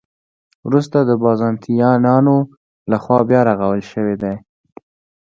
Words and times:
وروسته 0.67 0.97
د 1.01 1.11
بازنطینانو 1.23 2.35
له 2.91 2.97
خوا 3.03 3.19
بیا 3.29 3.41
رغول 3.49 3.79
شوې 3.91 4.15
دي. 4.21 4.35